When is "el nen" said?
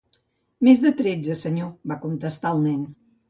2.57-2.83